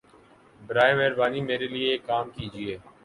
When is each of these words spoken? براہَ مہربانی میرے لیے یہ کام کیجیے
براہَ 0.61 0.95
مہربانی 0.97 1.41
میرے 1.49 1.67
لیے 1.73 1.91
یہ 1.91 2.05
کام 2.07 2.25
کیجیے 2.35 2.77